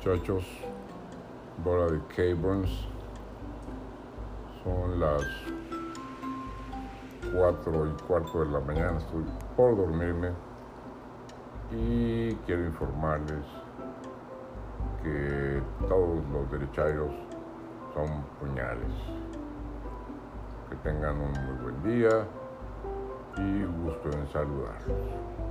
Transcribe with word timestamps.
muchachos, 0.00 0.44
bola 1.62 1.92
de 1.92 2.00
Cabrons. 2.16 2.88
Son 4.64 4.98
las 4.98 5.22
4 7.34 7.86
y 7.86 8.02
cuarto 8.06 8.44
de 8.44 8.50
la 8.50 8.60
mañana, 8.60 8.96
estoy 8.96 9.24
por 9.56 9.76
dormirme 9.76 10.30
y 11.70 12.34
quiero 12.46 12.64
informarles 12.64 13.44
que 15.02 15.62
todos 15.86 16.24
los 16.32 16.50
derecharios 16.50 17.10
son 17.92 18.24
puñales. 18.40 18.94
Que 20.70 20.76
tengan 20.76 21.16
un 21.20 21.32
muy 21.44 21.62
buen 21.62 21.82
día 21.82 22.26
y 23.36 23.64
gusto 23.84 24.08
en 24.16 24.26
saludarlos. 24.28 25.49